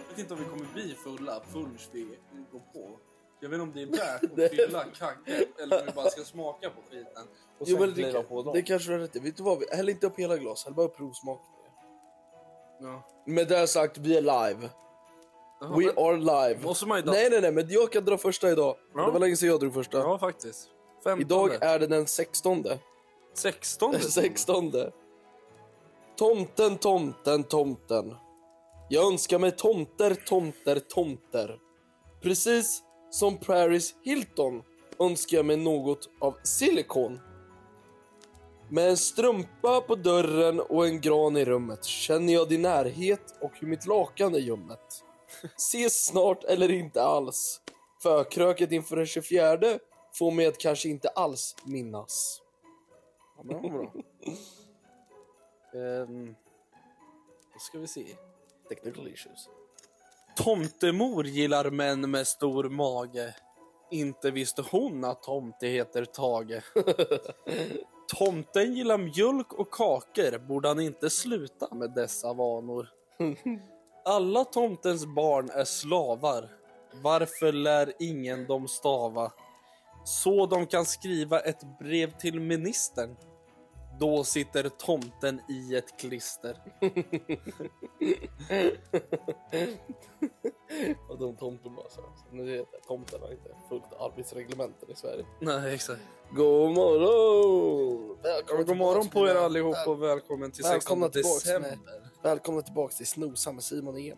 [0.00, 2.06] Jag vet inte om vi kommer bli fulla förrän vi
[2.52, 2.98] går på.
[3.40, 3.86] Jag vet inte om det är
[4.20, 7.22] värt att fylla kaggen eller om vi bara ska smaka på skiten
[7.58, 8.52] och sen Jo, men kliva det, på dem.
[8.54, 9.18] det kanske du har rätt i.
[9.18, 9.62] Vet du vad?
[9.72, 11.70] Häll inte upp hela glas, häll bara upp provsmakningen.
[12.80, 13.02] Ja.
[13.26, 14.68] Med det sagt, vi är live.
[15.60, 16.60] Jaha, We men- are live.
[16.64, 17.12] Måste man idag?
[17.14, 18.76] Nej, nej, nej, men jag kan dra första idag.
[18.94, 19.06] Ja.
[19.06, 19.98] Det var länge sedan jag drog första.
[19.98, 20.68] Ja, faktiskt.
[21.04, 21.20] 15.
[21.20, 22.64] Idag är det den 16.
[23.34, 24.00] 16.
[24.00, 24.72] 16.
[26.16, 28.14] Tomten, tomten, tomten.
[28.88, 31.58] Jag önskar mig tomter, tomter, tomter.
[32.22, 34.62] Precis som Paris Hilton
[34.98, 37.20] önskar jag mig något av silikon.
[38.68, 43.52] Med en strumpa på dörren och en gran i rummet känner jag din närhet och
[43.54, 45.04] hur mitt lakan är ljummet.
[45.56, 47.60] Ses snart eller inte alls.
[48.02, 49.78] Förkröket inför den 24
[50.12, 52.42] får mig att kanske inte alls minnas.
[53.36, 53.92] Ja, men det var bra.
[55.74, 56.34] Ehm,
[57.52, 58.16] då ska vi se.
[58.68, 59.48] Technical issues.
[60.36, 63.34] Tomtemor gillar män med stor mage.
[63.90, 66.62] Inte visste hon att tomte heter Tage.
[68.16, 70.38] Tomten gillar mjölk och kakor.
[70.38, 72.88] Borde han inte sluta med dessa vanor?
[74.04, 76.48] Alla tomtens barn är slavar.
[77.02, 79.32] Varför lär ingen dem stava?
[80.04, 83.16] Så de kan skriva ett brev till ministern.
[84.00, 86.56] Då sitter tomten i ett klister.
[91.08, 92.00] Och de tomten bara så.
[92.32, 95.24] Nu heter tomten har inte fullt arbetsreglementen i Sverige.
[95.40, 96.00] Nej, exakt.
[96.34, 98.16] God morgon!
[98.22, 102.10] Välkomna God morgon på er allihop och välkommen till Välkomna 16 tillbaks med- december.
[102.22, 104.16] Välkomna tillbaks till Snosa med Simon och Emil.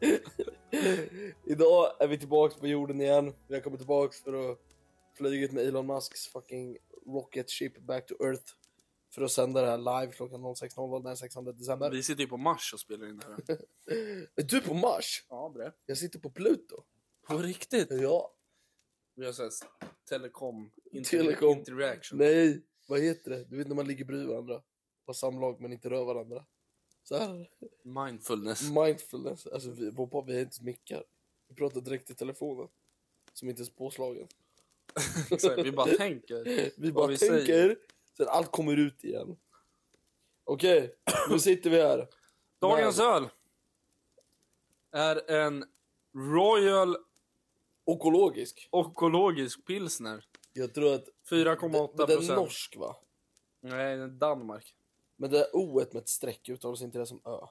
[1.50, 3.34] Idag är vi tillbaks på jorden igen.
[3.46, 4.58] Vi har kommit tillbaks för att
[5.16, 8.52] flugit med Elon Musks fucking rocket ship back to earth.
[9.14, 11.90] För att sända det här live klockan 06.00 den 16 december.
[11.90, 13.58] Vi sitter ju på Mars och spelar in det här.
[14.36, 15.26] Är du på Mars?
[15.28, 15.72] ja, bre.
[15.86, 16.82] Jag sitter på Pluto.
[17.28, 17.88] På riktigt?
[17.90, 18.34] Ja.
[19.14, 19.50] Vi har såhär
[20.08, 21.58] telekom, inter- Telekom.
[21.58, 22.18] interaction.
[22.18, 23.44] Nej, vad heter det?
[23.44, 24.62] Du vet när man ligger bredvid varandra.
[25.06, 26.44] På samlag men inte rör varandra.
[27.02, 27.50] Så här.
[27.82, 28.62] Mindfulness.
[28.70, 29.46] Mindfulness.
[29.46, 31.04] Alltså vi, vår vi är inte så mickar.
[31.48, 32.68] Vi pratar direkt i telefonen.
[33.32, 34.28] Som inte är påslagen.
[35.30, 36.70] Exakt, vi bara tänker.
[36.76, 37.76] Vi bara vi tänker, säger.
[38.16, 39.36] sen allt kommer ut igen.
[40.44, 40.94] Okej,
[41.30, 42.08] nu sitter vi här.
[42.58, 43.28] Dagens öl
[44.92, 45.64] är en
[46.14, 46.96] Royal
[47.84, 48.68] Okologisk.
[48.70, 50.24] Okologisk pilsner.
[50.52, 52.96] Jag tror att 4,8 men den är norsk va?
[53.60, 54.74] Nej, det är Danmark.
[55.16, 57.46] Men det är o med ett streck uttalas inte det som ö.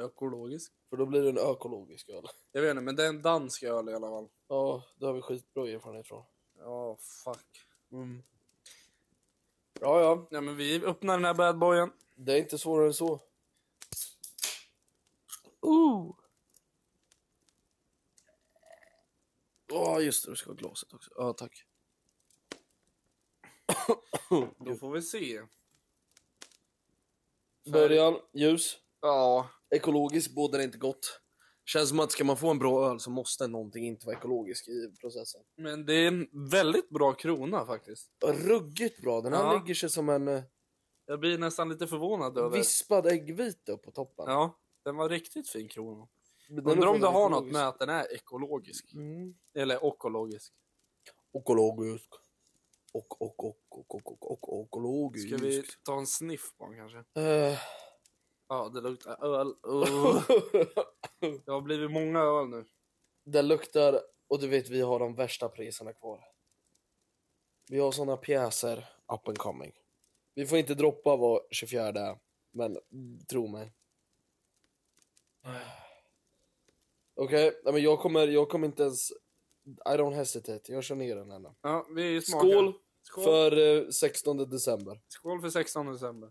[0.00, 0.72] Ekologisk.
[0.90, 2.26] För då blir det en ökologisk öl.
[2.52, 4.28] Jag vet inte, men det är en dansk öl i alla fall.
[4.48, 6.24] Ja, det har vi skitbra erfarenhet från.
[6.58, 7.66] Ja, fuck.
[7.92, 8.22] Mm.
[9.80, 10.26] Ja, ja.
[10.30, 11.92] Ja, men vi öppnar den här badboyen.
[12.14, 13.20] Det är inte svårare än så.
[15.60, 16.16] Ooh.
[19.66, 20.32] Ja, just det.
[20.32, 21.10] Du ska ha glaset också.
[21.16, 21.64] Ja, tack.
[24.58, 25.42] Då får vi se.
[27.64, 28.78] Början, ljus.
[29.00, 31.20] Ja, Ekologisk bådar inte gott.
[31.64, 34.68] Känns som att ska man få en bra öl så måste någonting inte vara ekologiskt
[34.68, 35.40] i processen.
[35.56, 38.10] men det är en väldigt bra krona faktiskt.
[38.24, 39.20] Ruggigt bra.
[39.20, 39.52] Den här Ja.
[39.52, 40.42] lägger sig som en eh,
[41.06, 42.56] Jag blir nästan lite förvånad över...
[42.58, 44.24] vispad äggvita på toppen.
[44.28, 46.08] Ja, den var riktigt fin krona.
[46.48, 47.52] Men den är Undrar om det har något ekologisk.
[47.52, 48.92] med att den är ekologisk.
[48.94, 49.34] Mm.
[49.54, 50.52] Eller okologisk.
[51.32, 52.08] Ekologisk.
[52.92, 55.28] Och, och, och, och, och, och, och, ekologisk.
[55.28, 57.20] Ska vi ta en sniff på den kanske?
[57.20, 57.58] Eh,
[58.52, 59.48] Ja, det luktar öl.
[59.48, 60.22] Uh.
[61.44, 62.64] Det har blivit många öl nu.
[63.24, 66.24] det luktar, och du vet vi har de värsta priserna kvar.
[67.68, 68.78] Vi har såna pjäser
[69.12, 69.72] up and coming.
[70.34, 72.18] Vi får inte droppa vad 24 är,
[72.52, 72.78] men
[73.30, 73.72] tro mig.
[77.14, 79.10] Okej, nej, men jag kommer, jag kommer inte ens...
[79.66, 81.54] I don't hesitate, jag kör ner den ännu.
[81.62, 82.48] Ja, vi smakar.
[82.48, 83.24] Skål, Skål.
[83.24, 85.00] för eh, 16 december.
[85.08, 86.30] Skål för 16 december.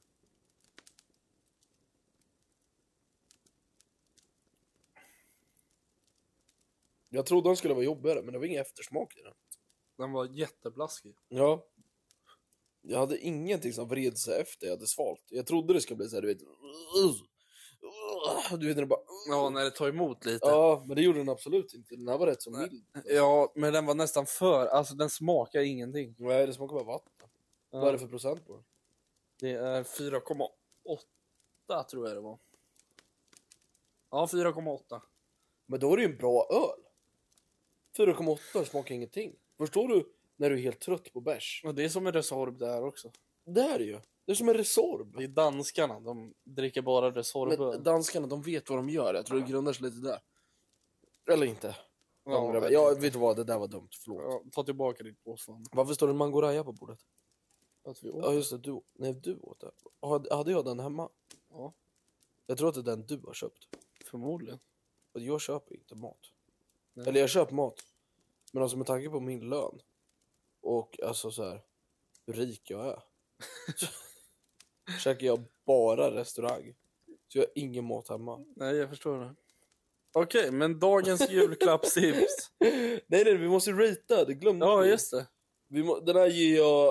[7.10, 9.34] Jag trodde den skulle vara jobbigare, men det var ingen eftersmak i den.
[9.98, 11.16] Den var jätteblaskig.
[11.28, 11.66] Ja.
[12.82, 15.24] Jag hade ingenting som vred sig efter jag hade svalt.
[15.30, 16.40] Jag trodde det skulle bli så här, du vet...
[18.60, 19.00] Du vet när det bara...
[19.30, 20.48] Ja, när det tar emot lite.
[20.48, 21.96] Ja, men det gjorde den absolut inte.
[21.96, 22.86] Den här var rätt så mild.
[23.06, 24.68] Ja, men den var nästan för...
[24.68, 26.16] Alltså den smakar ingenting.
[26.18, 27.30] Nej, det smakar bara vatten.
[27.70, 28.64] Vad är det för procent på den?
[29.40, 32.40] Det är 4,8 tror jag det var.
[34.12, 35.02] Ja, 4,8.
[35.66, 36.84] Men då är det ju en bra öl.
[38.04, 39.36] 4,8 smakar ingenting.
[39.58, 41.62] Förstår du när du är helt trött på bärs.
[41.66, 43.12] Och det är som en Resorb där också.
[43.46, 44.00] Det är det ju.
[44.26, 45.18] Det är som en Resorb.
[45.18, 47.60] Det är danskarna, de dricker bara Resorb.
[47.60, 49.14] Men danskarna, de vet vad de gör.
[49.14, 50.20] Jag tror det grundar sig lite där.
[51.34, 51.76] Eller inte.
[52.24, 53.02] ja, Ja, vet ja, inte.
[53.02, 53.36] vet vad?
[53.38, 53.90] Det där var dumt.
[54.04, 54.22] Förlåt.
[54.24, 55.70] ja, ta tillbaka ditt påstående.
[55.74, 57.00] Varför står det mangoraja på bordet?
[57.84, 58.26] Att vi åt.
[58.26, 58.58] Ja, just det.
[58.58, 59.72] Du, nej, du åt det.
[60.08, 61.10] Hade hade jag den hemma?
[61.50, 61.74] Ja,
[62.46, 63.68] Jag tror att det är den du har köpt.
[64.06, 64.60] förmodligen.
[65.14, 66.20] Och jag köper inte mat.
[66.94, 67.08] Nej.
[67.08, 67.84] Eller jag köper mat.
[68.54, 69.80] Men alltså med tanke på min lön
[70.62, 71.62] och alltså så här
[72.26, 73.00] hur rik jag är.
[73.76, 73.88] så
[75.00, 76.76] käkar jag bara restaurang.
[77.28, 78.46] Så jag har ingen mat hemma.
[78.56, 79.36] Nej, jag förstår det.
[80.14, 82.52] Okej, men dagens julklappstips.
[82.60, 84.26] nej, nej, vi måste ratea.
[84.26, 84.90] Det glömde Ja, vi.
[84.90, 85.28] just det.
[85.68, 86.88] Vi må, den här ger jag...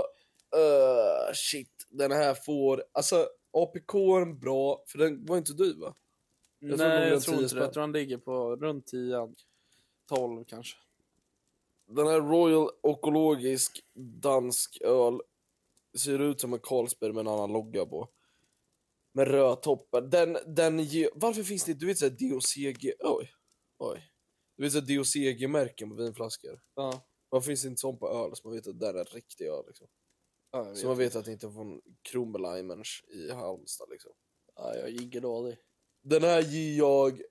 [0.56, 2.84] Uh, shit, den här får...
[2.92, 5.94] Alltså, APK är en bra, för den var inte dyr va?
[6.58, 7.48] Jag tror Nej, nog jag tror 10 inte det.
[7.48, 7.62] spänn.
[7.62, 9.34] Jag tror han ligger på runt 10,
[10.08, 10.76] 12 kanske.
[11.88, 15.20] Den här Royal Ekologisk dansk öl
[15.98, 18.08] ser ut som en Carlsberg med en annan logga på.
[19.12, 20.00] Med röd toppar.
[20.00, 21.10] Den, den ger...
[21.14, 22.92] Varför finns det du vet såhär DOCG...
[23.00, 23.32] Oj.
[23.78, 24.12] Oj.
[24.56, 26.60] Du vet såhär DOCG-märken på vinflaskor.
[26.74, 29.04] Ja, Varför finns det inte sånt på öl så man vet att det där är
[29.04, 29.86] riktig öl liksom?
[30.52, 34.12] ja Så man vet att det inte är från Kronberleimers i Halmstad liksom.
[34.54, 35.58] Ja, jag är dålig.
[36.02, 37.22] Den här ger jag...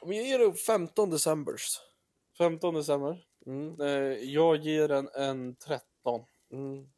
[0.00, 1.80] Om jag ger den 15 decembers.
[2.38, 3.27] 15 december.
[3.46, 3.80] Mm.
[3.80, 6.88] Eh, jag ger den en 13 Mm.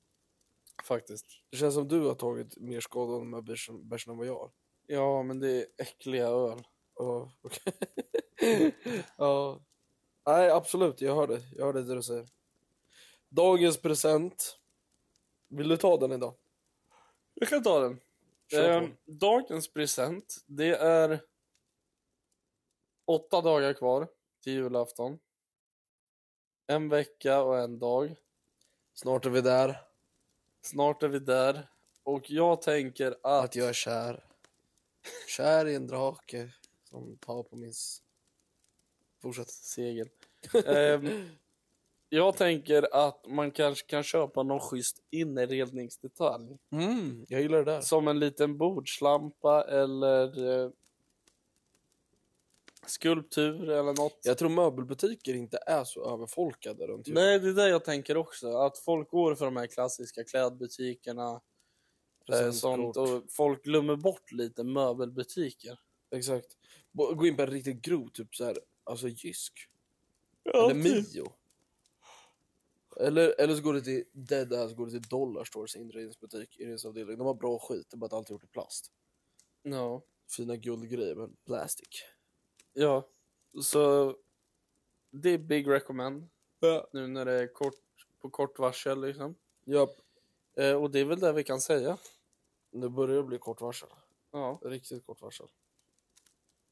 [0.85, 1.27] faktiskt.
[1.51, 4.27] Det känns som du har tagit mer skada av de här bärsen bärsen än vad
[4.27, 4.51] jag har.
[4.87, 6.63] Ja, men det är äckliga öl.
[6.95, 7.73] Ja, okej.
[9.17, 9.61] ja.
[10.27, 11.01] Nej, absolut.
[11.01, 11.43] Jag hör det.
[11.57, 12.29] Jag hör det, det du säger.
[13.29, 14.59] Dagens present.
[15.49, 16.35] Vill du ta den idag?
[17.35, 18.01] Jag kan ta den.
[18.53, 21.21] Eh, dagens present, det är
[23.05, 24.09] åtta dagar kvar
[24.43, 25.19] till julafton.
[26.70, 28.17] En vecka och en dag.
[28.94, 29.76] Snart är vi där.
[30.62, 31.69] Snart är vi där.
[32.02, 33.44] Och jag tänker att...
[33.44, 34.25] Att jag är kär.
[35.28, 36.50] Kär i en drake
[36.84, 37.72] som tar på min...
[39.22, 39.50] Fortsätt.
[39.50, 40.08] Segel.
[40.67, 41.28] Ehm,
[42.08, 46.58] jag tänker att man kanske kan köpa någon schysst inredningsdetalj.
[46.72, 47.81] Mm, jag gillar det där.
[47.81, 50.70] Som en liten bordslampa eller eh,
[52.91, 54.19] skulptur eller något.
[54.23, 57.15] Jag tror möbelbutiker inte är så överfolkade runt jul.
[57.15, 58.57] Nej, det är det jag tänker också.
[58.57, 61.41] Att folk går för de här klassiska klädbutikerna.
[62.33, 65.79] Eh, sånt, och folk glömmer bort lite möbelbutiker.
[66.11, 66.57] Exakt.
[66.93, 69.69] Gå in på en riktigt grov, typ så här, alltså Jysk.
[70.43, 71.33] Ja, Eller Mio.
[72.97, 77.19] Eller, eller så går du till Dead Ass, går du till Dollarstores inredningsbutik, inredningsavdelning.
[77.19, 78.93] De har bra skit, det är bara att allt är gjort i plast.
[79.63, 80.03] Ja.
[80.37, 82.05] Fina guldgrejer, men plastic.
[82.72, 83.06] Ja,
[83.62, 84.14] så
[85.11, 86.28] det är big recommend
[86.61, 86.87] Ja.
[86.93, 87.75] nu när det är kort,
[88.20, 89.34] på kort varsel liksom.
[89.64, 89.90] Japp.
[90.56, 91.99] Eh, och det är väl det vi kan säga.
[92.70, 93.88] Nu börjar det bli kort varsel.
[94.31, 95.46] Ja, Riktigt kort varsel.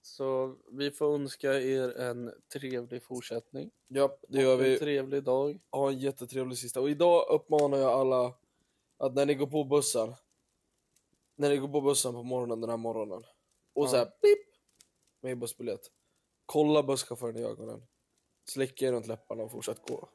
[0.02, 3.70] så vi får önska er en trevlig fortsättning.
[3.88, 4.78] Japp, det gör Och En vi.
[4.78, 5.60] trevlig dag.
[5.70, 6.80] Ha en jättetrevlig sista.
[6.80, 8.34] Och idag uppmanar jag alla
[8.96, 10.14] att när ni går på bussen,
[11.36, 13.24] när ni går på bussen på morgonen den här morgonen
[13.72, 13.88] och Ja.
[13.88, 14.47] så här pip
[15.22, 15.80] med bussbiljett.
[16.46, 17.82] Kolla busschauffören i ögonen.
[18.50, 20.08] Slicka runt läpparna och fortsätt gå.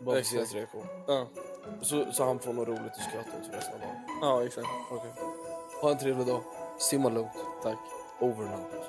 [0.00, 0.86] Bara för hans reaktion.
[1.06, 1.28] Ja,
[1.82, 3.96] Så, så han får något roligt att skratta åt resten av dagen.
[4.20, 4.68] ja exakt.
[4.90, 5.12] Okej.
[5.82, 6.42] Ha en trevlig dag.
[6.78, 7.32] Simma lugnt.
[7.62, 7.78] Tack.
[8.20, 8.84] Over and out.